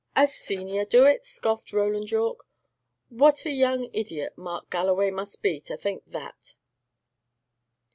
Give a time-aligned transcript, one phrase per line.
[0.15, 2.47] "A senior do it!" scoffed Roland Yorke.
[3.09, 6.55] "What a young idiot Mark Galloway must be, to think that!"